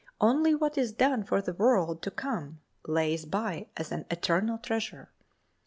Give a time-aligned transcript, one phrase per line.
[0.19, 5.11] Only what is done for the world to come lays by as an eternal treasure.